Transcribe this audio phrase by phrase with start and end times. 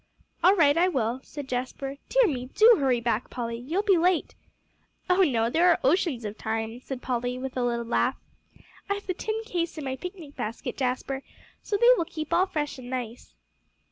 [0.43, 1.97] "All right; I will," said Jasper.
[2.09, 2.47] "Dear me!
[2.55, 3.57] do hurry back, Polly.
[3.57, 4.33] You'll be late."
[5.07, 8.17] "Oh no, there are oceans of time," said Polly, with a little laugh.
[8.89, 11.21] "I've the tin case in my picnic basket, Jasper,
[11.61, 13.35] so they will keep all fresh and nice."